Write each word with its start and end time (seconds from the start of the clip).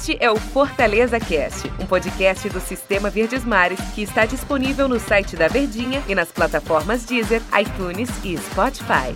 Este 0.00 0.16
é 0.18 0.30
o 0.30 0.36
Fortaleza 0.36 1.20
Cast, 1.20 1.70
um 1.78 1.84
podcast 1.84 2.48
do 2.48 2.58
Sistema 2.58 3.10
Verdes 3.10 3.44
Mares 3.44 3.78
que 3.94 4.00
está 4.00 4.24
disponível 4.24 4.88
no 4.88 4.98
site 4.98 5.36
da 5.36 5.46
Verdinha 5.46 6.02
e 6.08 6.14
nas 6.14 6.32
plataformas 6.32 7.04
Deezer, 7.04 7.42
iTunes 7.60 8.08
e 8.24 8.34
Spotify. 8.38 9.14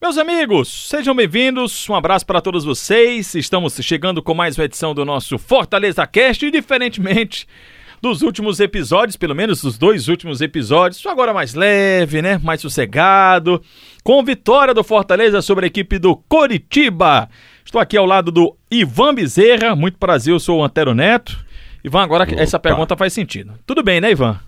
Meus 0.00 0.16
amigos, 0.16 0.88
sejam 0.88 1.14
bem-vindos. 1.14 1.86
Um 1.86 1.94
abraço 1.94 2.24
para 2.24 2.40
todos 2.40 2.64
vocês. 2.64 3.34
Estamos 3.34 3.74
chegando 3.82 4.22
com 4.22 4.32
mais 4.32 4.56
uma 4.56 4.64
edição 4.64 4.94
do 4.94 5.04
nosso 5.04 5.36
Fortaleza 5.36 6.06
Cast 6.06 6.46
e 6.46 6.50
diferentemente 6.50 7.46
dos 8.00 8.22
últimos 8.22 8.60
episódios, 8.60 9.16
pelo 9.16 9.34
menos 9.34 9.62
dos 9.62 9.76
dois 9.76 10.08
últimos 10.08 10.40
episódios, 10.40 11.04
agora 11.06 11.34
mais 11.34 11.54
leve, 11.54 12.22
né? 12.22 12.40
Mais 12.42 12.60
sossegado, 12.60 13.62
com 14.02 14.24
vitória 14.24 14.72
do 14.72 14.82
Fortaleza 14.82 15.42
sobre 15.42 15.66
a 15.66 15.68
equipe 15.68 15.98
do 15.98 16.16
Coritiba. 16.16 17.28
Estou 17.64 17.80
aqui 17.80 17.96
ao 17.96 18.06
lado 18.06 18.30
do 18.30 18.56
Ivan 18.70 19.14
Bezerra, 19.14 19.76
muito 19.76 19.98
prazer, 19.98 20.32
eu 20.32 20.40
sou 20.40 20.60
o 20.60 20.64
Antero 20.64 20.94
Neto. 20.94 21.44
Ivan, 21.84 22.02
agora 22.02 22.24
Opa. 22.24 22.40
essa 22.40 22.58
pergunta 22.58 22.96
faz 22.96 23.12
sentido. 23.12 23.52
Tudo 23.66 23.82
bem, 23.82 24.00
né, 24.00 24.10
Ivan? 24.10 24.40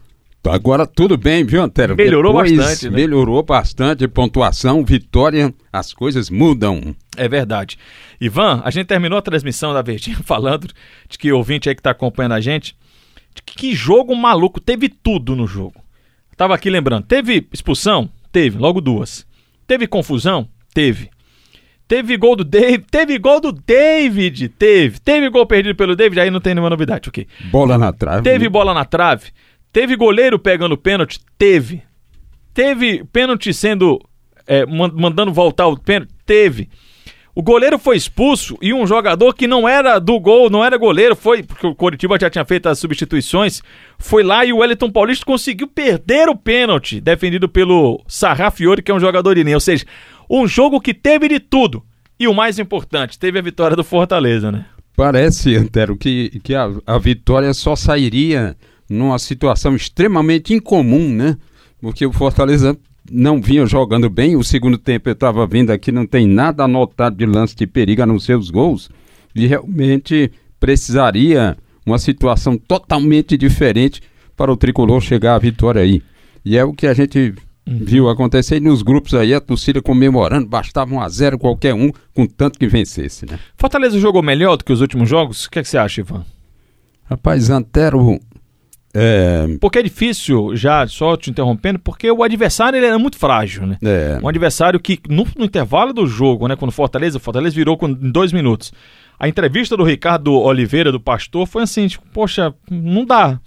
Agora 0.45 0.87
tudo 0.87 1.16
bem, 1.16 1.45
viu, 1.45 1.62
Antero? 1.62 1.95
Melhorou 1.95 2.33
Depois, 2.33 2.56
bastante. 2.56 2.91
Né? 2.91 2.97
Melhorou 2.97 3.42
bastante, 3.45 4.09
pontuação, 4.09 4.84
vitória, 4.84 5.55
as 5.73 5.92
coisas 5.92 6.30
mudam. 6.30 6.97
É 7.16 7.28
verdade. 7.28 7.78
Ivan, 8.20 8.61
a 8.64 8.70
gente 8.70 8.87
terminou 8.87 9.19
a 9.19 9.23
transmissão 9.23 9.73
da 9.73 9.83
Verdinha 9.83 10.16
falando 10.25 10.69
de 11.09 11.16
que 11.16 11.30
ouvinte 11.30 11.69
aí 11.69 11.75
que 11.75 11.80
está 11.80 11.91
acompanhando 11.91 12.33
a 12.33 12.41
gente 12.41 12.75
que 13.45 13.74
jogo 13.74 14.14
maluco, 14.14 14.60
teve 14.60 14.88
tudo 14.88 15.34
no 15.36 15.46
jogo. 15.46 15.82
Tava 16.36 16.54
aqui 16.54 16.70
lembrando, 16.70 17.06
teve 17.06 17.46
expulsão? 17.52 18.10
Teve, 18.30 18.58
logo 18.58 18.80
duas. 18.80 19.27
Teve 19.66 19.86
confusão? 19.86 20.48
Teve. 20.74 21.10
Teve 21.86 22.16
gol 22.16 22.36
do 22.36 22.45
David, 22.45 22.86
teve 22.91 23.18
gol 23.18 23.41
do 23.41 23.52
David, 23.52 24.48
teve. 24.48 24.98
Teve 24.98 25.28
gol 25.28 25.44
perdido 25.47 25.77
pelo 25.77 25.94
David, 25.94 26.20
aí 26.20 26.30
não 26.30 26.41
tem 26.41 26.55
nenhuma 26.55 26.70
novidade, 26.70 27.08
ok. 27.08 27.27
Bola 27.50 27.77
na 27.77 27.92
trave. 27.92 28.22
Teve 28.22 28.48
bola 28.48 28.72
na 28.72 28.84
trave. 28.84 29.30
Teve 29.70 29.94
goleiro 29.96 30.39
pegando 30.39 30.77
pênalti? 30.77 31.20
Teve. 31.36 31.83
Teve 32.55 33.05
pênalti 33.05 33.52
sendo. 33.52 34.00
É, 34.46 34.64
mandando 34.67 35.33
voltar 35.33 35.67
o 35.67 35.78
pênalti? 35.78 36.12
Teve. 36.24 36.69
O 37.34 37.42
goleiro 37.42 37.78
foi 37.78 37.97
expulso 37.97 38.58
e 38.61 38.75
um 38.75 38.86
jogador 38.86 39.34
que 39.34 39.47
não 39.47 39.66
era 39.66 39.98
do 39.98 40.20
gol, 40.20 40.50
não 40.50 40.62
era 40.62 40.77
goleiro, 40.77 41.16
foi, 41.16 41.42
porque 41.42 41.66
o 41.66 41.74
Coritiba 41.74 42.19
já 42.20 42.28
tinha 42.28 42.44
feito 42.44 42.69
as 42.69 42.78
substituições, 42.78 43.62
foi 43.98 44.22
lá 44.22 44.44
e 44.44 44.52
o 44.52 44.58
Wellington 44.58 44.91
Paulista 44.91 45.24
conseguiu 45.24 45.66
perder 45.66 46.28
o 46.28 46.36
pênalti, 46.36 47.00
defendido 47.00 47.48
pelo 47.48 48.02
Sarrafiori, 48.06 48.83
que 48.83 48.91
é 48.91 48.94
um 48.94 49.00
jogador 49.00 49.39
linha. 49.39 49.56
Ou 49.56 49.61
seja, 49.61 49.86
um 50.28 50.47
jogo 50.47 50.78
que 50.78 50.92
teve 50.92 51.27
de 51.27 51.41
tudo. 51.41 51.83
E 52.20 52.28
o 52.28 52.34
mais 52.34 52.58
importante, 52.58 53.19
teve 53.19 53.39
a 53.39 53.42
vitória 53.42 53.74
do 53.74 53.83
Fortaleza, 53.83 54.52
né? 54.52 54.67
Parece, 54.94 55.56
Antero, 55.56 55.96
que, 55.96 56.39
que 56.44 56.55
a, 56.55 56.70
a 56.86 56.98
vitória 56.98 57.55
só 57.55 57.74
sairia 57.74 58.55
numa 58.89 59.19
situação 59.19 59.74
extremamente 59.74 60.52
incomum, 60.52 61.08
né? 61.08 61.39
Porque 61.80 62.05
o 62.05 62.12
Fortaleza 62.12 62.78
não 63.12 63.41
vinha 63.41 63.66
jogando 63.66 64.08
bem. 64.08 64.36
O 64.36 64.42
segundo 64.42 64.78
tempo 64.78 65.08
eu 65.08 65.12
estava 65.12 65.46
vendo 65.46 65.70
aqui, 65.70 65.92
não 65.92 66.06
tem 66.06 66.27
nada 66.27 66.64
anotado 66.64 67.16
de 67.16 67.27
lance 67.27 67.55
de 67.55 67.66
perigo 67.66 68.02
a 68.02 68.06
não 68.06 68.18
ser 68.18 68.36
os 68.36 68.50
gols. 68.50 68.91
E 69.34 69.46
realmente 69.46 70.32
precisaria 70.58 71.56
uma 71.84 71.98
situação 71.98 72.56
totalmente 72.56 73.36
diferente 73.36 74.00
para 74.36 74.50
o 74.50 74.56
tricolor 74.56 75.00
chegar 75.00 75.34
à 75.34 75.38
vitória 75.38 75.83
aí. 75.83 76.02
E 76.44 76.56
é 76.56 76.64
o 76.64 76.72
que 76.72 76.86
a 76.86 76.94
gente 76.94 77.34
uhum. 77.66 77.78
viu 77.80 78.08
acontecer 78.08 78.60
nos 78.60 78.83
grupos 78.83 79.14
aí, 79.14 79.34
a 79.34 79.40
torcida 79.40 79.83
comemorando, 79.83 80.48
bastava 80.48 80.94
um 80.94 81.00
a 81.00 81.08
zero 81.08 81.38
qualquer 81.38 81.74
um, 81.74 81.90
com 82.14 82.27
tanto 82.27 82.58
que 82.58 82.66
vencesse, 82.66 83.27
né? 83.27 83.38
Fortaleza 83.56 83.98
jogou 83.98 84.22
melhor 84.22 84.56
do 84.56 84.64
que 84.64 84.72
os 84.72 84.80
últimos 84.80 85.08
jogos? 85.08 85.44
O 85.44 85.50
que, 85.50 85.58
é 85.58 85.62
que 85.62 85.68
você 85.68 85.78
acha, 85.78 86.00
Ivan? 86.00 86.24
Rapaz, 87.05 87.50
Antero 87.50 88.18
é... 88.95 89.47
Porque 89.61 89.79
é 89.79 89.83
difícil, 89.83 90.55
já 90.55 90.86
só 90.86 91.17
te 91.17 91.30
interrompendo, 91.30 91.79
porque 91.79 92.11
o 92.11 92.23
adversário 92.23 92.77
ele 92.77 92.86
era 92.86 92.98
muito 92.98 93.17
frágil, 93.17 93.67
né? 93.67 93.79
É... 93.83 94.19
Um 94.23 94.29
adversário 94.29 94.79
que, 94.79 94.98
no, 95.08 95.27
no, 95.36 95.45
intervalo 95.45 95.92
do 95.92 96.07
jogo, 96.07 96.47
né? 96.47 96.57
Quando 96.57 96.73
Fortaleza, 96.73 97.19
Fortaleza 97.19 97.55
virou 97.55 97.77
com, 97.77 97.89
em 97.89 98.11
dois 98.11 98.33
minutos. 98.33 98.73
A 99.19 99.29
entrevista 99.29 99.77
do 99.77 99.85
Ricardo 99.85 100.35
Oliveira, 100.35 100.92
do 100.92 101.01
Pastor, 101.01 101.47
foi 101.47 101.63
assim, 101.63 101.86
tipo, 101.86 102.05
poxa, 102.13 102.55
não 102.70 103.05
dá. 103.05 103.41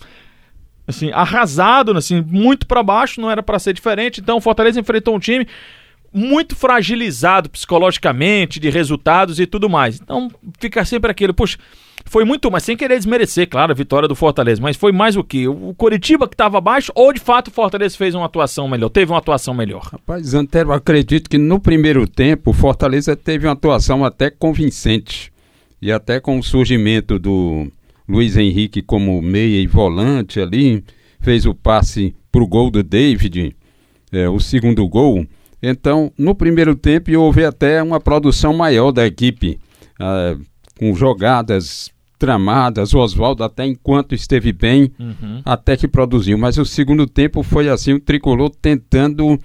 Assim, 0.87 1.11
arrasado, 1.11 1.95
assim, 1.97 2.21
muito 2.21 2.65
para 2.65 2.81
baixo, 2.81 3.21
não 3.21 3.29
era 3.29 3.43
para 3.43 3.59
ser 3.59 3.73
diferente. 3.73 4.21
Então 4.21 4.37
o 4.37 4.41
Fortaleza 4.41 4.79
enfrentou 4.79 5.15
um 5.15 5.19
time 5.19 5.47
muito 6.15 6.55
fragilizado 6.55 7.49
psicologicamente, 7.49 8.57
de 8.57 8.69
resultados 8.69 9.37
e 9.37 9.45
tudo 9.45 9.69
mais. 9.69 9.99
Então 10.01 10.31
fica 10.57 10.85
sempre 10.85 11.11
aquilo, 11.11 11.33
puxa, 11.33 11.57
foi 12.05 12.23
muito, 12.23 12.49
mas 12.49 12.63
sem 12.63 12.77
querer 12.77 12.95
desmerecer, 12.97 13.49
claro, 13.49 13.73
a 13.73 13.75
vitória 13.75 14.07
do 14.07 14.15
Fortaleza, 14.15 14.61
mas 14.61 14.77
foi 14.77 14.93
mais 14.93 15.17
o 15.17 15.23
que? 15.23 15.45
O 15.45 15.73
Coritiba 15.75 16.27
que 16.27 16.33
estava 16.33 16.57
abaixo 16.57 16.91
ou 16.95 17.11
de 17.11 17.19
fato 17.19 17.49
o 17.49 17.51
Fortaleza 17.51 17.97
fez 17.97 18.15
uma 18.15 18.27
atuação 18.27 18.67
melhor, 18.67 18.89
teve 18.89 19.11
uma 19.11 19.17
atuação 19.17 19.53
melhor? 19.53 19.89
Rapaz, 19.91 20.33
Antero, 20.33 20.71
acredito 20.71 21.29
que 21.29 21.37
no 21.37 21.59
primeiro 21.59 22.07
tempo 22.07 22.51
o 22.51 22.53
Fortaleza 22.53 23.15
teve 23.15 23.45
uma 23.45 23.53
atuação 23.53 24.05
até 24.05 24.29
convincente 24.29 25.33
e 25.81 25.91
até 25.91 26.21
com 26.21 26.39
o 26.39 26.43
surgimento 26.43 27.19
do 27.19 27.67
Luiz 28.07 28.37
Henrique 28.37 28.81
como 28.81 29.21
meia 29.21 29.59
e 29.59 29.67
volante 29.67 30.39
ali, 30.39 30.81
fez 31.19 31.45
o 31.45 31.53
passe 31.53 32.15
para 32.31 32.43
o 32.43 32.47
gol 32.47 32.69
do 32.69 32.83
David, 32.83 33.55
é, 34.11 34.29
o 34.29 34.39
segundo 34.39 34.87
gol. 34.87 35.25
Então, 35.67 36.11
no 36.17 36.35
primeiro 36.35 36.75
tempo 36.75 37.11
houve 37.17 37.43
até 37.43 37.81
uma 37.81 37.99
produção 37.99 38.53
maior 38.53 38.91
da 38.91 39.05
equipe, 39.05 39.59
ah, 39.99 40.37
com 40.77 40.93
jogadas 40.93 41.89
tramadas, 42.19 42.93
o 42.93 42.99
Oswaldo 42.99 43.43
até 43.43 43.65
enquanto 43.65 44.15
esteve 44.15 44.53
bem, 44.53 44.91
uhum. 44.99 45.41
até 45.43 45.75
que 45.75 45.87
produziu. 45.87 46.37
Mas 46.37 46.57
o 46.57 46.65
segundo 46.65 47.07
tempo 47.07 47.43
foi 47.43 47.67
assim, 47.67 47.93
o 47.93 47.99
tricolor 47.99 48.49
tentando 48.49 49.39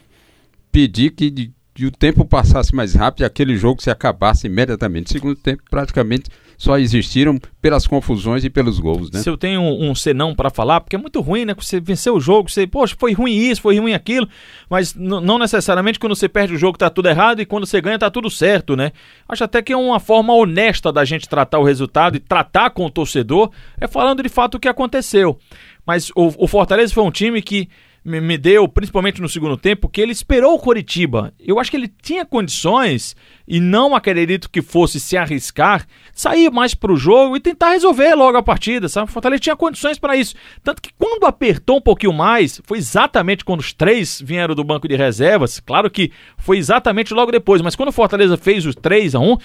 pedir 0.71 1.11
que, 1.11 1.53
que 1.75 1.87
o 1.87 1.91
tempo 1.91 2.25
passasse 2.25 2.75
mais 2.75 2.95
rápido 2.95 3.23
e 3.23 3.25
aquele 3.25 3.57
jogo 3.57 3.83
se 3.83 3.91
acabasse 3.91 4.47
imediatamente. 4.47 5.11
Segundo 5.11 5.37
tempo, 5.37 5.63
praticamente 5.71 6.31
só 6.61 6.79
existiram 6.79 7.39
pelas 7.63 7.87
confusões 7.87 8.45
e 8.45 8.51
pelos 8.51 8.79
gols, 8.79 9.11
né? 9.11 9.21
Se 9.21 9.31
eu 9.31 9.39
tenho 9.39 9.63
um, 9.63 9.89
um 9.89 9.95
senão 9.95 10.35
para 10.35 10.51
falar, 10.51 10.83
porque 10.83 10.95
é 10.95 10.99
muito 10.99 11.19
ruim, 11.23 11.47
né? 11.47 11.55
Você 11.59 11.81
venceu 11.81 12.17
o 12.17 12.21
jogo, 12.21 12.51
você, 12.51 12.67
poxa, 12.67 12.95
foi 12.99 13.15
ruim 13.15 13.33
isso, 13.33 13.63
foi 13.63 13.79
ruim 13.79 13.95
aquilo, 13.95 14.29
mas 14.69 14.95
não 14.95 15.39
necessariamente 15.39 15.99
quando 15.99 16.15
você 16.15 16.29
perde 16.29 16.53
o 16.53 16.59
jogo 16.59 16.77
tá 16.77 16.91
tudo 16.91 17.09
errado 17.09 17.41
e 17.41 17.47
quando 17.47 17.65
você 17.65 17.81
ganha 17.81 17.99
tá 17.99 18.11
tudo 18.11 18.29
certo, 18.29 18.77
né? 18.77 18.93
Acho 19.27 19.45
até 19.45 19.63
que 19.63 19.73
é 19.73 19.77
uma 19.77 19.99
forma 19.99 20.35
honesta 20.35 20.93
da 20.93 21.03
gente 21.03 21.27
tratar 21.27 21.59
o 21.59 21.65
resultado 21.65 22.17
e 22.17 22.21
tratar 22.21 22.69
com 22.69 22.85
o 22.85 22.91
torcedor, 22.91 23.51
é 23.81 23.89
falando 23.89 24.23
de 24.23 24.29
fato 24.29 24.57
o 24.57 24.61
que 24.61 24.69
aconteceu. 24.69 25.39
Mas 25.87 26.11
o, 26.11 26.45
o 26.45 26.47
Fortaleza 26.47 26.93
foi 26.93 27.05
um 27.05 27.11
time 27.11 27.41
que 27.41 27.71
me, 28.05 28.21
me 28.21 28.39
deu, 28.39 28.67
principalmente 28.67 29.21
no 29.21 29.29
segundo 29.29 29.57
tempo, 29.57 29.89
que 29.89 30.01
ele 30.01 30.13
esperou 30.13 30.55
o 30.55 30.59
Coritiba. 30.59 31.33
Eu 31.39 31.59
acho 31.59 31.71
que 31.71 31.77
ele 31.77 31.93
tinha 32.03 32.25
condições, 32.25 33.15
e 33.47 33.61
não 33.61 33.95
acredito 33.95 34.49
que 34.51 34.63
fosse 34.63 34.99
se 34.99 35.17
arriscar, 35.17 35.87
sair 36.13 36.51
mais 36.51 36.75
para 36.75 36.93
o 36.93 36.97
jogo 36.97 37.37
e 37.37 37.41
tentar 37.41 37.71
resolver 37.71 38.15
logo 38.15 38.39
a 38.39 38.43
partida, 38.43 38.89
sabe? 38.89 39.11
O 39.11 39.13
Fortaleza 39.13 39.43
tinha 39.43 39.57
condições 39.57 39.99
para 39.99 40.17
isso. 40.17 40.35
Tanto 40.63 40.81
que 40.81 40.91
quando 40.99 41.25
apertou 41.25 41.79
um 41.79 41.83
pouquinho 41.83 42.13
mais, 42.13 42.61
foi 42.65 42.79
exatamente 42.79 43.45
quando 43.45 43.61
os 43.61 43.73
três 43.73 44.21
vieram 44.25 44.55
do 44.55 44.65
banco 44.65 44.89
de 44.89 44.97
reservas. 44.97 45.61
Claro 45.61 45.91
que 45.91 46.13
foi 46.39 46.59
exatamente 46.59 47.13
logo 47.13 47.33
depois, 47.33 47.61
mas 47.61 47.77
quando 47.77 47.91
o 47.91 47.93
Fortaleza 47.93 48.37
fez 48.37 48.65
os 48.65 48.75
3 48.75 49.15
a 49.15 49.19
1 49.19 49.37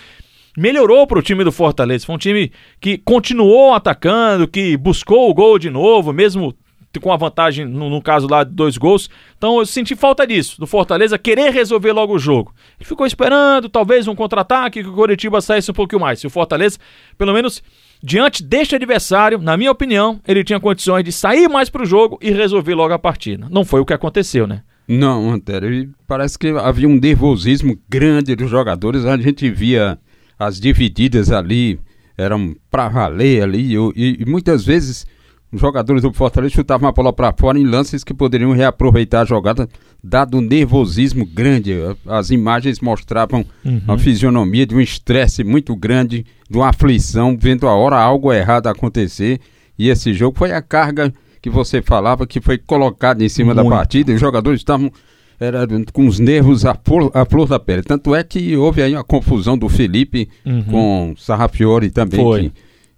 melhorou 0.58 1.06
para 1.06 1.20
o 1.20 1.22
time 1.22 1.44
do 1.44 1.52
Fortaleza. 1.52 2.06
Foi 2.06 2.16
um 2.16 2.20
time 2.20 2.52
que 2.80 2.98
continuou 2.98 3.74
atacando, 3.74 4.48
que 4.48 4.78
buscou 4.78 5.30
o 5.30 5.34
gol 5.34 5.60
de 5.60 5.70
novo, 5.70 6.14
mesmo 6.14 6.56
com 7.00 7.12
a 7.12 7.18
vantagem, 7.18 7.66
no, 7.66 7.90
no, 7.90 8.02
caso 8.02 8.28
lá, 8.28 8.44
de 8.44 8.52
dois 8.52 8.78
gols. 8.78 9.10
Então 9.38 9.60
eu 9.60 9.66
senti 9.66 9.96
falta 9.96 10.26
disso, 10.26 10.60
do 10.60 10.68
Fortaleza 10.68 11.18
querer 11.18 11.52
resolver 11.52 11.92
logo 11.92 12.14
o 12.14 12.20
jogo. 12.20 12.54
Ele 12.80 12.88
ficou 12.88 13.06
esperando, 13.06 13.70
talvez 13.70 14.08
um 14.08 14.16
contra-ataque, 14.16 14.84
que 14.84 14.90
o 14.90 14.94
Coritiba 14.94 15.42
saísse 15.42 15.72
um 15.72 15.74
pouquinho 15.74 16.02
mais. 16.02 16.20
Se 16.20 16.28
o 16.28 16.30
Fortaleza, 16.30 16.78
pelo 17.18 17.34
menos 17.34 17.62
diante 18.02 18.44
deste 18.44 18.76
adversário, 18.76 19.40
na 19.40 19.58
minha 19.58 19.72
opinião, 19.72 20.20
ele 20.28 20.44
tinha 20.44 20.60
condições 20.60 21.04
de 21.04 21.12
sair 21.12 21.48
mais 21.48 21.70
para 21.70 21.84
o 21.84 21.86
jogo 21.86 22.20
e 22.22 22.32
resolver 22.32 22.76
logo 22.76 22.94
a 22.94 23.00
partida. 23.00 23.48
Não 23.50 23.66
foi 23.66 23.80
o 23.80 23.86
que 23.86 23.94
aconteceu, 23.94 24.46
né? 24.46 24.64
Não, 24.88 25.32
Antero, 25.32 25.68
parece 26.08 26.38
que 26.38 26.50
havia 26.50 26.88
um 26.88 27.00
nervosismo 27.00 27.78
grande 27.90 28.36
dos 28.36 28.50
jogadores. 28.50 29.06
A 29.06 29.18
gente 29.18 29.50
via 29.50 29.98
as 30.38 30.60
divididas 30.60 31.32
ali, 31.32 31.80
eram 32.18 32.56
para 32.70 32.88
valer 32.90 33.42
ali, 33.42 33.76
e, 33.96 34.18
e 34.22 34.26
muitas 34.26 34.64
vezes 34.64 35.06
os 35.52 35.62
jogadores 35.62 36.02
do 36.02 36.12
Fortaleza 36.12 36.54
chutavam 36.54 36.90
a 36.90 36.92
bola 36.92 37.14
para 37.14 37.34
fora 37.38 37.58
em 37.58 37.66
lances 37.66 38.04
que 38.04 38.14
poderiam 38.14 38.52
reaproveitar 38.52 39.22
a 39.22 39.26
jogada, 39.26 39.70
dado 40.04 40.38
um 40.38 40.42
nervosismo 40.42 41.26
grande. 41.26 41.74
As 42.06 42.30
imagens 42.30 42.80
mostravam 42.80 43.46
uhum. 43.64 43.82
a 43.88 43.98
fisionomia 43.98 44.66
de 44.66 44.76
um 44.76 44.82
estresse 44.82 45.44
muito 45.44 45.76
grande, 45.76 46.26
de 46.50 46.58
uma 46.58 46.70
aflição, 46.70 47.38
vendo 47.40 47.68
a 47.68 47.74
hora 47.74 47.98
algo 47.98 48.34
errado 48.34 48.68
acontecer. 48.68 49.40
E 49.78 49.90
esse 49.90 50.14
jogo 50.14 50.38
foi 50.38 50.52
a 50.52 50.62
carga 50.62 51.14
que 51.42 51.50
você 51.50 51.82
falava 51.82 52.26
que 52.26 52.42
foi 52.42 52.58
colocada 52.58 53.24
em 53.24 53.30
cima 53.30 53.54
muito. 53.54 53.70
da 53.70 53.76
partida. 53.76 54.14
Os 54.14 54.20
jogadores 54.20 54.60
estavam 54.60 54.92
era 55.40 55.68
com 55.92 56.08
os 56.08 56.18
nervos 56.18 56.66
à 56.66 56.74
flor, 56.74 57.12
à 57.14 57.26
flor 57.26 57.48
da 57.48 57.60
pele. 57.60 57.84
Tanto 57.84 58.16
é 58.16 58.24
que 58.24 58.56
houve 58.56 58.82
aí 58.82 58.96
a 58.96 59.04
confusão 59.04 59.58
do 59.58 59.68
Felipe 59.68 60.30
Uhum. 60.46 60.64
com 60.64 61.14
Sarrafiore 61.18 61.90
também, 61.90 62.20
Foi. 62.20 62.44
que 62.44 62.54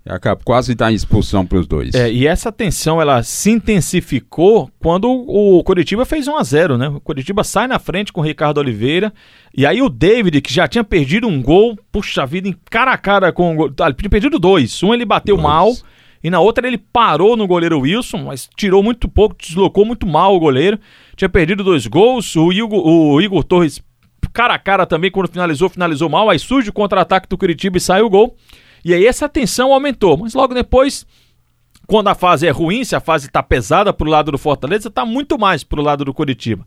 acaba 0.10 0.40
quase 0.44 0.74
dá 0.76 0.92
expulsão 0.92 1.46
para 1.46 1.60
os 1.60 1.68
dois. 1.68 1.94
É, 1.94 2.12
e 2.12 2.26
essa 2.28 2.52
tensão 2.52 3.02
ela 3.02 3.24
se 3.24 3.52
intensificou 3.52 4.70
quando 4.80 5.10
o 5.10 5.64
Coritiba 5.64 6.06
fez 6.06 6.28
1 6.28 6.38
a 6.38 6.44
0 6.44 6.78
né? 6.78 6.88
O 6.90 7.00
Coritiba 7.00 7.44
sai 7.44 7.68
na 7.68 7.80
frente 7.80 8.12
com 8.14 8.22
o 8.22 8.24
Ricardo 8.24 8.60
Oliveira. 8.60 9.14
E 9.56 9.66
aí 9.66 9.82
o 9.82 9.90
David, 9.90 10.42
que 10.42 10.54
já 10.54 10.68
tinha 10.68 10.84
perdido 10.84 11.28
um 11.28 11.42
gol, 11.42 11.78
puxa 11.92 12.26
vida, 12.26 12.48
em 12.48 12.56
cara 12.70 12.92
a 12.92 12.98
cara 12.98 13.32
com 13.32 13.54
o 13.54 13.56
gol. 13.56 13.74
Ah, 13.80 13.86
ele 13.86 13.96
tinha 13.96 14.10
perdido 14.10 14.40
dois. 14.40 14.82
Um 14.84 14.94
ele 14.94 15.06
bateu 15.06 15.36
Dois. 15.36 15.48
mal. 15.48 15.74
E 16.24 16.30
na 16.30 16.40
outra 16.40 16.68
ele 16.68 16.78
parou 16.78 17.38
no 17.38 17.48
goleiro 17.48 17.80
Wilson, 17.80 18.26
mas 18.26 18.50
tirou 18.58 18.82
muito 18.82 19.08
pouco, 19.08 19.36
deslocou 19.40 19.86
muito 19.86 20.06
mal 20.08 20.36
o 20.36 20.40
goleiro. 20.40 20.80
Tinha 21.16 21.30
perdido 21.30 21.64
dois 21.64 21.86
gols. 21.88 22.36
O 22.36 22.52
Igor, 22.52 22.86
o 22.86 23.22
Igor 23.22 23.44
Torres, 23.44 23.82
cara 24.34 24.54
a 24.54 24.60
cara 24.60 24.86
também, 24.86 25.10
quando 25.10 25.30
finalizou, 25.30 25.70
finalizou 25.70 26.10
mal. 26.10 26.30
Aí 26.30 26.38
surge 26.38 26.70
o 26.70 26.74
contra-ataque 26.74 27.28
do 27.28 27.38
Curitiba 27.38 27.78
e 27.78 27.82
sai 27.82 28.02
o 28.02 28.10
gol. 28.10 28.36
E 28.88 28.94
aí 28.94 29.06
essa 29.06 29.28
tensão 29.28 29.74
aumentou. 29.74 30.16
Mas 30.16 30.34
logo 30.34 30.54
depois, 30.54 31.06
quando 31.86 32.08
a 32.08 32.16
fase 32.16 32.48
é 32.48 32.52
ruim, 32.52 32.86
se 32.86 32.96
a 32.96 33.02
fase 33.02 33.30
tá 33.30 33.44
pesada 33.44 33.92
pro 33.92 34.10
lado 34.10 34.32
do 34.32 34.38
Fortaleza, 34.38 34.90
tá 34.90 35.06
muito 35.06 35.38
mais 35.38 35.62
pro 35.62 35.82
lado 35.82 36.06
do 36.06 36.14
Curitiba. 36.14 36.66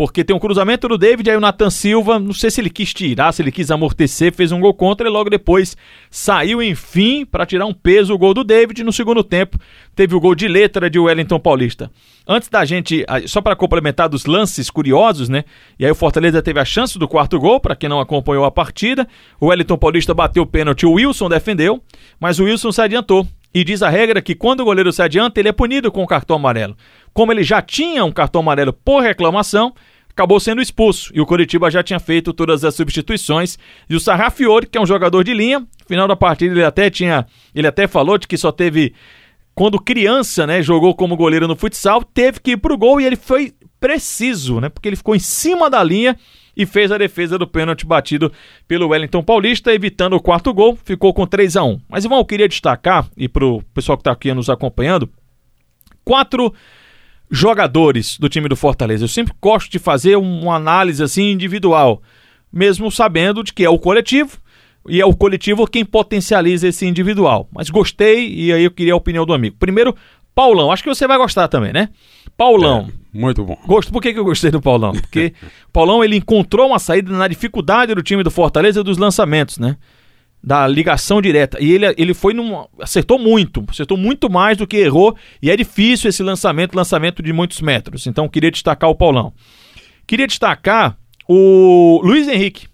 Porque 0.00 0.24
tem 0.24 0.34
um 0.34 0.38
cruzamento 0.38 0.88
do 0.88 0.96
David, 0.96 1.28
aí 1.28 1.36
o 1.36 1.40
Nathan 1.40 1.68
Silva, 1.68 2.18
não 2.18 2.32
sei 2.32 2.50
se 2.50 2.58
ele 2.58 2.70
quis 2.70 2.94
tirar, 2.94 3.32
se 3.32 3.42
ele 3.42 3.52
quis 3.52 3.70
amortecer, 3.70 4.32
fez 4.32 4.50
um 4.50 4.58
gol 4.58 4.72
contra 4.72 5.06
e 5.06 5.10
logo 5.10 5.28
depois 5.28 5.76
saiu, 6.10 6.62
enfim, 6.62 7.26
para 7.26 7.44
tirar 7.44 7.66
um 7.66 7.74
peso 7.74 8.14
o 8.14 8.16
gol 8.16 8.32
do 8.32 8.42
David. 8.42 8.82
No 8.82 8.94
segundo 8.94 9.22
tempo, 9.22 9.58
teve 9.94 10.14
o 10.14 10.18
gol 10.20 10.34
de 10.34 10.48
letra 10.48 10.88
de 10.88 10.98
Wellington 10.98 11.38
Paulista. 11.38 11.90
Antes 12.26 12.48
da 12.48 12.64
gente, 12.64 13.04
só 13.26 13.42
para 13.42 13.54
complementar 13.54 14.08
dos 14.08 14.24
lances 14.24 14.70
curiosos, 14.70 15.28
né? 15.28 15.44
E 15.78 15.84
aí 15.84 15.90
o 15.90 15.94
Fortaleza 15.94 16.40
teve 16.40 16.58
a 16.58 16.64
chance 16.64 16.98
do 16.98 17.06
quarto 17.06 17.38
gol, 17.38 17.60
para 17.60 17.76
quem 17.76 17.90
não 17.90 18.00
acompanhou 18.00 18.46
a 18.46 18.50
partida. 18.50 19.06
O 19.38 19.48
Wellington 19.48 19.76
Paulista 19.76 20.14
bateu 20.14 20.44
o 20.44 20.46
pênalti, 20.46 20.86
o 20.86 20.92
Wilson 20.92 21.28
defendeu, 21.28 21.78
mas 22.18 22.40
o 22.40 22.44
Wilson 22.44 22.72
se 22.72 22.80
adiantou. 22.80 23.28
E 23.52 23.64
diz 23.64 23.82
a 23.82 23.88
regra 23.88 24.22
que 24.22 24.34
quando 24.34 24.60
o 24.60 24.64
goleiro 24.64 24.92
se 24.92 25.02
adianta, 25.02 25.40
ele 25.40 25.48
é 25.48 25.52
punido 25.52 25.90
com 25.90 26.02
o 26.02 26.06
cartão 26.06 26.36
amarelo. 26.36 26.76
Como 27.12 27.32
ele 27.32 27.42
já 27.42 27.60
tinha 27.60 28.04
um 28.04 28.12
cartão 28.12 28.40
amarelo 28.40 28.72
por 28.72 29.02
reclamação, 29.02 29.74
acabou 30.08 30.38
sendo 30.38 30.62
expulso. 30.62 31.10
E 31.12 31.20
o 31.20 31.26
Coritiba 31.26 31.70
já 31.70 31.82
tinha 31.82 31.98
feito 31.98 32.32
todas 32.32 32.64
as 32.64 32.74
substituições. 32.74 33.58
E 33.88 33.96
o 33.96 34.00
Sarrafiore, 34.00 34.66
que 34.66 34.78
é 34.78 34.80
um 34.80 34.86
jogador 34.86 35.24
de 35.24 35.34
linha, 35.34 35.66
final 35.88 36.06
da 36.06 36.14
partida 36.14 36.54
ele 36.54 36.64
até 36.64 36.88
tinha. 36.90 37.26
Ele 37.52 37.66
até 37.66 37.88
falou 37.88 38.18
de 38.18 38.28
que 38.28 38.36
só 38.36 38.52
teve. 38.52 38.94
Quando 39.52 39.80
criança, 39.80 40.46
né, 40.46 40.62
jogou 40.62 40.94
como 40.94 41.16
goleiro 41.16 41.48
no 41.48 41.56
futsal, 41.56 42.04
teve 42.04 42.40
que 42.40 42.52
ir 42.52 42.56
pro 42.56 42.78
gol 42.78 43.00
e 43.00 43.04
ele 43.04 43.16
foi 43.16 43.52
preciso, 43.80 44.60
né? 44.60 44.68
Porque 44.68 44.88
ele 44.88 44.96
ficou 44.96 45.16
em 45.16 45.20
cima 45.20 45.70
da 45.70 45.82
linha 45.82 46.16
e 46.56 46.66
fez 46.66 46.92
a 46.92 46.98
defesa 46.98 47.38
do 47.38 47.46
pênalti 47.46 47.86
batido 47.86 48.30
pelo 48.68 48.88
Wellington 48.88 49.22
Paulista, 49.22 49.72
evitando 49.72 50.14
o 50.14 50.20
quarto 50.20 50.52
gol, 50.52 50.78
ficou 50.84 51.14
com 51.14 51.26
3 51.26 51.56
a 51.56 51.64
1 51.64 51.80
Mas, 51.88 52.04
Ivan, 52.04 52.16
eu 52.16 52.24
queria 52.24 52.48
destacar, 52.48 53.08
e 53.16 53.28
pro 53.28 53.62
pessoal 53.72 53.96
que 53.96 54.02
está 54.02 54.12
aqui 54.12 54.32
nos 54.34 54.50
acompanhando, 54.50 55.08
quatro 56.04 56.52
jogadores 57.30 58.18
do 58.18 58.28
time 58.28 58.48
do 58.48 58.56
Fortaleza. 58.56 59.04
Eu 59.04 59.08
sempre 59.08 59.32
gosto 59.40 59.70
de 59.70 59.78
fazer 59.78 60.16
um- 60.16 60.42
uma 60.42 60.56
análise 60.56 61.02
assim 61.02 61.30
individual, 61.30 62.02
mesmo 62.52 62.90
sabendo 62.90 63.44
de 63.44 63.52
que 63.52 63.64
é 63.64 63.70
o 63.70 63.78
coletivo 63.78 64.38
e 64.88 65.00
é 65.00 65.04
o 65.06 65.14
coletivo 65.14 65.66
quem 65.66 65.84
potencializa 65.84 66.66
esse 66.66 66.84
individual. 66.86 67.48
Mas 67.52 67.70
gostei 67.70 68.28
e 68.34 68.52
aí 68.52 68.64
eu 68.64 68.70
queria 68.70 68.94
a 68.94 68.96
opinião 68.96 69.24
do 69.24 69.32
amigo. 69.32 69.56
Primeiro, 69.58 69.94
Paulão. 70.34 70.70
Acho 70.72 70.82
que 70.82 70.88
você 70.88 71.06
vai 71.06 71.18
gostar 71.18 71.48
também, 71.48 71.72
né? 71.72 71.88
Paulão. 72.36 72.88
É, 72.88 73.18
muito 73.18 73.44
bom. 73.44 73.58
Gosto. 73.66 73.92
Por 73.92 74.00
que, 74.00 74.12
que 74.12 74.18
eu 74.18 74.24
gostei 74.24 74.50
do 74.50 74.60
Paulão? 74.60 74.92
Porque 74.92 75.34
o 75.68 75.70
Paulão 75.72 76.02
ele 76.02 76.16
encontrou 76.16 76.68
uma 76.68 76.78
saída 76.78 77.12
na 77.12 77.28
dificuldade 77.28 77.94
do 77.94 78.02
time 78.02 78.22
do 78.22 78.30
Fortaleza 78.30 78.82
dos 78.82 78.96
lançamentos, 78.96 79.58
né? 79.58 79.76
Da 80.42 80.66
ligação 80.66 81.20
direta. 81.20 81.62
E 81.62 81.72
ele, 81.72 81.94
ele 81.98 82.14
foi 82.14 82.32
num. 82.32 82.64
acertou 82.80 83.18
muito. 83.18 83.62
Acertou 83.68 83.98
muito 83.98 84.30
mais 84.30 84.56
do 84.56 84.66
que 84.66 84.78
errou. 84.78 85.14
E 85.42 85.50
é 85.50 85.56
difícil 85.56 86.08
esse 86.08 86.22
lançamento, 86.22 86.74
lançamento 86.74 87.22
de 87.22 87.32
muitos 87.32 87.60
metros. 87.60 88.06
Então 88.06 88.28
queria 88.28 88.50
destacar 88.50 88.88
o 88.88 88.94
Paulão. 88.94 89.34
Queria 90.06 90.26
destacar 90.26 90.96
o 91.28 92.00
Luiz 92.02 92.26
Henrique. 92.26 92.69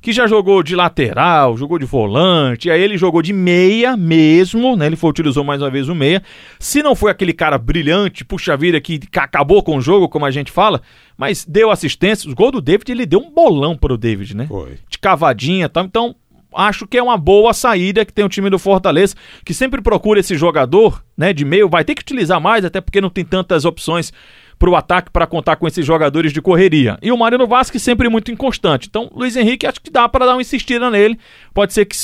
Que 0.00 0.12
já 0.12 0.26
jogou 0.26 0.62
de 0.62 0.74
lateral, 0.74 1.56
jogou 1.58 1.78
de 1.78 1.84
volante, 1.84 2.70
aí 2.70 2.80
ele 2.80 2.96
jogou 2.96 3.20
de 3.20 3.32
meia 3.34 3.96
mesmo, 3.96 4.74
né? 4.74 4.86
Ele 4.86 4.96
foi, 4.96 5.10
utilizou 5.10 5.44
mais 5.44 5.60
uma 5.60 5.70
vez 5.70 5.88
o 5.90 5.94
meia. 5.94 6.22
Se 6.58 6.82
não 6.82 6.94
foi 6.94 7.10
aquele 7.10 7.34
cara 7.34 7.58
brilhante, 7.58 8.24
puxa 8.24 8.56
vida, 8.56 8.80
que 8.80 8.98
ca- 8.98 9.24
acabou 9.24 9.62
com 9.62 9.76
o 9.76 9.80
jogo, 9.80 10.08
como 10.08 10.24
a 10.24 10.30
gente 10.30 10.50
fala, 10.50 10.80
mas 11.18 11.44
deu 11.44 11.70
assistência. 11.70 12.30
O 12.30 12.34
gol 12.34 12.50
do 12.50 12.62
David, 12.62 12.90
ele 12.90 13.04
deu 13.04 13.20
um 13.20 13.30
bolão 13.30 13.76
pro 13.76 13.98
David, 13.98 14.34
né? 14.34 14.46
Foi. 14.46 14.78
de 14.88 14.98
cavadinha 14.98 15.66
e 15.66 15.68
tal. 15.68 15.84
Então, 15.84 16.14
acho 16.54 16.86
que 16.86 16.96
é 16.96 17.02
uma 17.02 17.18
boa 17.18 17.52
saída 17.52 18.02
que 18.04 18.12
tem 18.12 18.24
o 18.24 18.28
time 18.28 18.48
do 18.48 18.58
Fortaleza, 18.58 19.14
que 19.44 19.52
sempre 19.52 19.82
procura 19.82 20.18
esse 20.20 20.34
jogador, 20.34 21.04
né, 21.16 21.32
de 21.34 21.44
meio, 21.44 21.68
vai 21.68 21.84
ter 21.84 21.94
que 21.94 22.00
utilizar 22.02 22.40
mais, 22.40 22.64
até 22.64 22.80
porque 22.80 23.00
não 23.02 23.10
tem 23.10 23.24
tantas 23.24 23.64
opções 23.66 24.12
pro 24.60 24.76
ataque 24.76 25.10
para 25.10 25.26
contar 25.26 25.56
com 25.56 25.66
esses 25.66 25.86
jogadores 25.86 26.34
de 26.34 26.42
correria. 26.42 26.98
E 27.00 27.10
o 27.10 27.16
Mariano 27.16 27.46
Vasquez 27.46 27.82
sempre 27.82 28.10
muito 28.10 28.30
inconstante. 28.30 28.88
Então, 28.88 29.10
Luiz 29.10 29.34
Henrique 29.34 29.66
acho 29.66 29.80
que 29.80 29.90
dá 29.90 30.06
para 30.06 30.26
dar 30.26 30.34
uma 30.34 30.42
insistida 30.42 30.90
nele. 30.90 31.18
Pode 31.54 31.72
ser 31.72 31.86
que, 31.86 31.96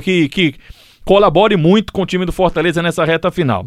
que, 0.00 0.28
que, 0.28 0.54
colabore 1.04 1.56
muito 1.56 1.92
com 1.92 2.02
o 2.02 2.06
time 2.06 2.24
do 2.24 2.30
Fortaleza 2.30 2.80
nessa 2.80 3.04
reta 3.04 3.28
final. 3.32 3.66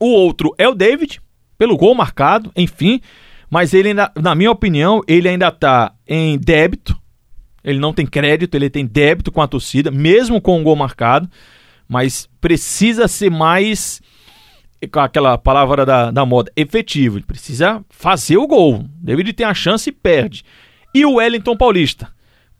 O 0.00 0.06
outro 0.06 0.54
é 0.56 0.66
o 0.66 0.74
David, 0.74 1.20
pelo 1.58 1.76
gol 1.76 1.94
marcado, 1.94 2.50
enfim. 2.56 3.02
Mas 3.50 3.74
ele 3.74 3.90
ainda, 3.90 4.10
na 4.16 4.34
minha 4.34 4.50
opinião, 4.50 5.02
ele 5.06 5.28
ainda 5.28 5.50
tá 5.50 5.92
em 6.08 6.38
débito. 6.38 6.98
Ele 7.62 7.78
não 7.78 7.92
tem 7.92 8.06
crédito, 8.06 8.54
ele 8.54 8.70
tem 8.70 8.86
débito 8.86 9.30
com 9.30 9.42
a 9.42 9.46
torcida, 9.46 9.90
mesmo 9.90 10.40
com 10.40 10.58
o 10.58 10.62
gol 10.64 10.76
marcado. 10.76 11.28
Mas 11.86 12.26
precisa 12.40 13.06
ser 13.06 13.30
mais. 13.30 14.00
Com 14.88 15.00
aquela 15.00 15.36
palavra 15.38 15.84
da, 15.84 16.10
da 16.10 16.26
moda, 16.26 16.50
efetivo. 16.56 17.18
Ele 17.18 17.24
precisa 17.24 17.84
fazer 17.88 18.36
o 18.36 18.46
gol. 18.46 18.84
David 19.00 19.32
tem 19.32 19.46
a 19.46 19.54
chance 19.54 19.88
e 19.88 19.92
perde. 19.92 20.44
E 20.94 21.04
o 21.04 21.14
Wellington 21.14 21.56
Paulista. 21.56 22.08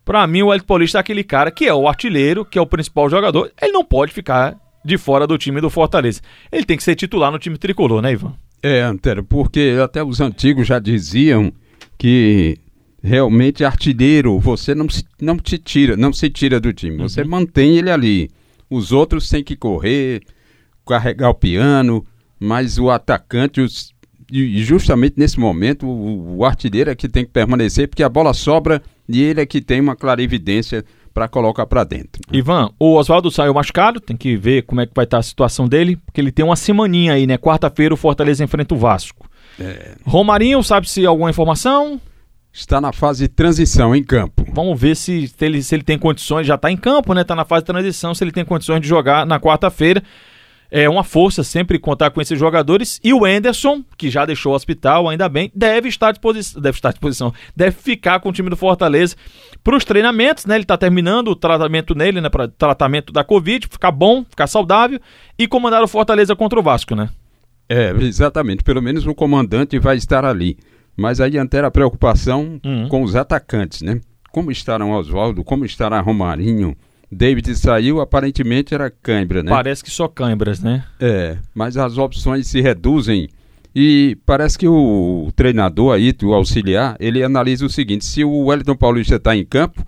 Pra 0.03 0.27
mim, 0.27 0.41
o 0.41 0.47
Wellington 0.47 0.67
Paulista 0.67 0.99
é 0.99 1.01
aquele 1.01 1.23
cara 1.23 1.49
que 1.51 1.65
é 1.65 1.73
o 1.73 1.87
artilheiro, 1.87 2.45
que 2.45 2.57
é 2.57 2.61
o 2.61 2.67
principal 2.67 3.09
jogador. 3.09 3.51
Ele 3.61 3.71
não 3.71 3.83
pode 3.83 4.13
ficar 4.13 4.55
de 4.83 4.97
fora 4.97 5.25
do 5.25 5.37
time 5.37 5.59
do 5.59 5.69
Fortaleza. 5.69 6.21
Ele 6.51 6.63
tem 6.63 6.77
que 6.77 6.83
ser 6.83 6.95
titular 6.95 7.31
no 7.31 7.39
time 7.39 7.57
tricolor, 7.57 8.01
né, 8.01 8.11
Ivan? 8.11 8.33
É, 8.61 8.81
Antero, 8.81 9.23
porque 9.23 9.75
até 9.83 10.03
os 10.03 10.21
antigos 10.21 10.67
já 10.67 10.79
diziam 10.79 11.51
que 11.97 12.57
realmente 13.01 13.63
artilheiro 13.63 14.39
você 14.39 14.73
não 14.73 14.89
se, 14.89 15.03
não 15.21 15.37
te 15.37 15.57
tira, 15.57 15.95
não 15.95 16.11
se 16.11 16.29
tira 16.29 16.59
do 16.59 16.73
time, 16.73 16.97
você 16.97 17.23
mantém 17.23 17.77
ele 17.77 17.91
ali. 17.91 18.29
Os 18.69 18.91
outros 18.91 19.29
têm 19.29 19.43
que 19.43 19.55
correr, 19.55 20.21
carregar 20.85 21.29
o 21.29 21.35
piano, 21.35 22.05
mas 22.39 22.77
o 22.77 22.89
atacante, 22.89 23.61
os- 23.61 23.93
e 24.31 24.63
justamente 24.63 25.15
nesse 25.17 25.39
momento, 25.39 25.85
o, 25.87 26.37
o 26.37 26.45
artilheiro 26.45 26.89
é 26.89 26.95
que 26.95 27.07
tem 27.07 27.23
que 27.25 27.31
permanecer, 27.31 27.87
porque 27.87 28.03
a 28.03 28.09
bola 28.09 28.33
sobra 28.33 28.81
e 29.07 29.21
ele 29.21 29.39
é 29.41 29.45
que 29.45 29.61
tem 29.61 29.79
uma 29.79 29.95
clarividência 29.95 30.83
para 31.13 31.27
colocar 31.29 31.65
para 31.65 31.83
dentro. 31.83 32.21
Ivan, 32.33 32.71
o 32.77 32.95
Oswaldo 32.95 33.31
saiu 33.31 33.53
machucado, 33.53 33.99
tem 34.01 34.17
que 34.17 34.35
ver 34.35 34.63
como 34.63 34.81
é 34.81 34.85
que 34.85 34.91
vai 34.93 35.05
estar 35.05 35.19
a 35.19 35.23
situação 35.23 35.67
dele, 35.67 35.95
porque 36.05 36.19
ele 36.19 36.31
tem 36.31 36.43
uma 36.43 36.55
semaninha 36.57 37.13
aí, 37.13 37.25
né? 37.25 37.37
Quarta-feira 37.37 37.93
o 37.93 37.97
Fortaleza 37.97 38.43
enfrenta 38.43 38.75
o 38.75 38.77
Vasco. 38.77 39.25
Romarinho, 40.05 40.61
sabe 40.61 40.89
se 40.89 41.05
alguma 41.05 41.29
informação? 41.29 42.01
Está 42.51 42.81
na 42.81 42.91
fase 42.91 43.23
de 43.23 43.27
transição 43.29 43.95
em 43.95 44.03
campo. 44.03 44.45
Vamos 44.53 44.79
ver 44.79 44.95
se, 44.95 45.27
se 45.27 45.45
ele, 45.45 45.61
se 45.61 45.75
ele 45.75 45.83
tem 45.83 45.97
condições, 45.99 46.47
já 46.47 46.57
tá 46.57 46.71
em 46.71 46.77
campo, 46.77 47.13
né? 47.13 47.23
Tá 47.23 47.35
na 47.35 47.45
fase 47.45 47.61
de 47.63 47.67
transição, 47.67 48.13
se 48.13 48.23
ele 48.23 48.31
tem 48.31 48.43
condições 48.43 48.81
de 48.81 48.87
jogar 48.87 49.25
na 49.25 49.39
quarta-feira. 49.39 50.01
É 50.77 50.89
uma 50.89 51.05
força 51.05 51.41
sempre 51.41 51.79
contar 51.79 52.09
com 52.11 52.19
esses 52.19 52.37
jogadores. 52.37 52.99
E 53.01 53.13
o 53.13 53.25
Enderson, 53.25 53.81
que 53.97 54.09
já 54.09 54.25
deixou 54.25 54.51
o 54.51 54.55
hospital, 54.55 55.07
ainda 55.07 55.29
bem, 55.29 55.49
deve 55.55 55.87
estar 55.87 56.09
à 56.09 56.11
disposição. 56.11 56.61
Deve 56.61 56.77
estar 56.77 56.89
à 56.89 56.91
disposição. 56.91 57.33
Deve 57.55 57.77
ficar 57.77 58.19
com 58.19 58.27
o 58.27 58.33
time 58.33 58.49
do 58.49 58.57
Fortaleza 58.57 59.15
para 59.63 59.77
os 59.77 59.85
treinamentos, 59.85 60.45
né? 60.45 60.55
Ele 60.55 60.65
tá 60.65 60.75
terminando 60.77 61.29
o 61.29 61.35
tratamento 61.35 61.95
nele, 61.95 62.19
né? 62.19 62.27
Para 62.27 62.49
tratamento 62.49 63.13
da 63.13 63.23
Covid, 63.23 63.67
ficar 63.71 63.91
bom, 63.91 64.25
ficar 64.29 64.47
saudável 64.47 64.99
e 65.39 65.47
comandar 65.47 65.81
o 65.81 65.87
Fortaleza 65.87 66.35
contra 66.35 66.59
o 66.59 66.63
Vasco, 66.63 66.93
né? 66.93 67.07
É, 67.69 67.91
exatamente. 68.01 68.61
Pelo 68.61 68.81
menos 68.81 69.07
o 69.07 69.15
comandante 69.15 69.79
vai 69.79 69.95
estar 69.95 70.25
ali. 70.25 70.57
Mas 70.97 71.21
aí 71.21 71.37
antera 71.37 71.67
a 71.67 71.71
preocupação 71.71 72.59
Uhum. 72.65 72.89
com 72.89 73.01
os 73.01 73.15
atacantes, 73.15 73.81
né? 73.81 74.01
Como 74.29 74.51
estará 74.51 74.85
Oswaldo, 74.85 75.41
como 75.41 75.63
estará 75.63 76.01
Romarinho. 76.01 76.75
David 77.15 77.55
saiu, 77.55 78.01
aparentemente 78.01 78.73
era 78.73 78.89
cãibra, 78.89 79.41
né? 79.41 79.49
Parece 79.49 79.83
que 79.83 79.89
só 79.89 80.07
câimbras, 80.07 80.59
né? 80.59 80.83
É, 80.99 81.37
mas 81.53 81.77
as 81.77 81.97
opções 81.97 82.47
se 82.47 82.59
reduzem 82.59 83.29
e 83.73 84.17
parece 84.25 84.57
que 84.57 84.67
o 84.67 85.31
treinador 85.35 85.95
aí, 85.95 86.13
o 86.23 86.33
auxiliar, 86.33 86.97
ele 86.99 87.23
analisa 87.23 87.65
o 87.65 87.69
seguinte, 87.69 88.03
se 88.03 88.23
o 88.23 88.45
Wellington 88.45 88.75
Paulista 88.75 89.15
está 89.15 89.35
em 89.35 89.45
campo, 89.45 89.81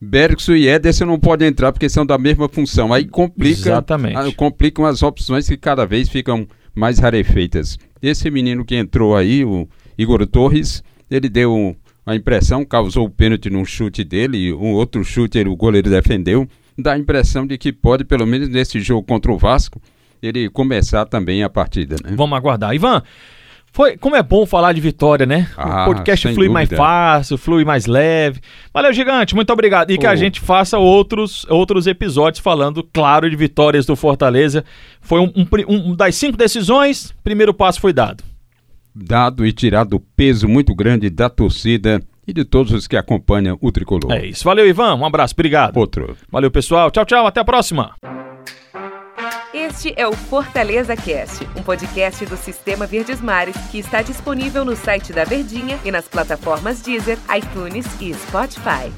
Bergson 0.00 0.54
e 0.54 0.68
Ederson 0.68 1.04
não 1.04 1.18
podem 1.18 1.48
entrar 1.48 1.72
porque 1.72 1.88
são 1.88 2.04
da 2.06 2.18
mesma 2.18 2.48
função. 2.48 2.92
Aí 2.92 3.06
complica, 3.06 3.70
Exatamente. 3.70 4.16
ah, 4.16 4.32
complicam 4.34 4.84
as 4.84 5.02
opções 5.02 5.46
que 5.48 5.56
cada 5.56 5.86
vez 5.86 6.08
ficam 6.08 6.46
mais 6.74 6.98
rarefeitas. 6.98 7.78
Esse 8.02 8.30
menino 8.30 8.64
que 8.64 8.76
entrou 8.76 9.16
aí, 9.16 9.44
o 9.44 9.68
Igor 9.96 10.26
Torres, 10.26 10.82
ele 11.10 11.28
deu 11.28 11.76
a 12.06 12.14
impressão, 12.14 12.64
causou 12.64 13.04
o 13.04 13.10
pênalti 13.10 13.50
num 13.50 13.64
chute 13.64 14.04
dele, 14.04 14.52
um 14.52 14.72
outro 14.72 15.02
chute 15.04 15.38
ele, 15.38 15.48
o 15.48 15.56
goleiro 15.56 15.90
defendeu, 15.90 16.48
dá 16.78 16.92
a 16.92 16.98
impressão 16.98 17.44
de 17.44 17.58
que 17.58 17.72
pode, 17.72 18.04
pelo 18.04 18.24
menos 18.24 18.48
nesse 18.48 18.78
jogo 18.80 19.02
contra 19.02 19.32
o 19.32 19.36
Vasco, 19.36 19.82
ele 20.22 20.48
começar 20.48 21.04
também 21.04 21.42
a 21.42 21.50
partida. 21.50 21.96
Né? 22.02 22.14
Vamos 22.14 22.38
aguardar. 22.38 22.72
Ivan, 22.74 23.02
foi, 23.72 23.96
como 23.96 24.14
é 24.14 24.22
bom 24.22 24.46
falar 24.46 24.72
de 24.72 24.80
vitória, 24.80 25.26
né? 25.26 25.48
Ah, 25.56 25.82
o 25.82 25.86
podcast 25.86 26.28
flui 26.28 26.46
dúvida. 26.46 26.52
mais 26.54 26.68
fácil, 26.68 27.36
flui 27.36 27.64
mais 27.64 27.86
leve. 27.86 28.40
Valeu, 28.72 28.92
gigante, 28.92 29.34
muito 29.34 29.52
obrigado. 29.52 29.90
E 29.90 29.96
oh. 29.96 29.98
que 29.98 30.06
a 30.06 30.14
gente 30.14 30.40
faça 30.40 30.78
outros, 30.78 31.44
outros 31.50 31.88
episódios 31.88 32.40
falando, 32.40 32.84
claro, 32.84 33.28
de 33.28 33.36
vitórias 33.36 33.84
do 33.84 33.96
Fortaleza. 33.96 34.64
Foi 35.00 35.20
um, 35.20 35.32
um, 35.36 35.90
um 35.90 35.96
das 35.96 36.14
cinco 36.14 36.38
decisões, 36.38 37.12
primeiro 37.24 37.52
passo 37.52 37.80
foi 37.80 37.92
dado. 37.92 38.22
Dado 38.98 39.44
e 39.44 39.52
tirado 39.52 39.94
o 39.96 40.00
peso 40.00 40.48
muito 40.48 40.74
grande 40.74 41.10
da 41.10 41.28
torcida 41.28 42.02
e 42.26 42.32
de 42.32 42.44
todos 42.44 42.72
os 42.72 42.86
que 42.86 42.96
acompanham 42.96 43.58
o 43.60 43.70
tricolor. 43.70 44.10
É 44.10 44.24
isso. 44.24 44.44
Valeu, 44.44 44.66
Ivan. 44.66 44.94
Um 44.94 45.04
abraço. 45.04 45.34
Obrigado. 45.34 45.76
Outro. 45.76 46.16
Valeu, 46.30 46.50
pessoal. 46.50 46.90
Tchau, 46.90 47.04
tchau. 47.04 47.26
Até 47.26 47.40
a 47.40 47.44
próxima. 47.44 47.94
Este 49.52 49.92
é 49.96 50.06
o 50.06 50.12
Fortaleza 50.12 50.96
Cast, 50.96 51.46
um 51.56 51.62
podcast 51.62 52.24
do 52.26 52.36
Sistema 52.36 52.86
Verdes 52.86 53.20
Mares 53.20 53.56
que 53.70 53.78
está 53.78 54.00
disponível 54.00 54.64
no 54.64 54.74
site 54.74 55.12
da 55.12 55.24
Verdinha 55.24 55.78
e 55.84 55.90
nas 55.90 56.08
plataformas 56.08 56.80
Deezer, 56.80 57.18
iTunes 57.36 57.86
e 58.00 58.14
Spotify. 58.14 58.92